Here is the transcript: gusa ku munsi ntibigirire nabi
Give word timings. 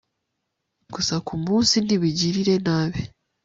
gusa 0.93 1.15
ku 1.27 1.33
munsi 1.45 1.75
ntibigirire 1.85 2.55
nabi 2.65 3.01